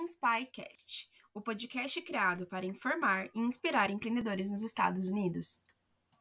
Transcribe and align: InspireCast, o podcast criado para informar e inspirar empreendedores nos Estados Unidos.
InspireCast, 0.00 1.10
o 1.34 1.42
podcast 1.42 2.00
criado 2.02 2.46
para 2.46 2.64
informar 2.64 3.30
e 3.34 3.38
inspirar 3.38 3.90
empreendedores 3.90 4.50
nos 4.50 4.62
Estados 4.62 5.08
Unidos. 5.08 5.62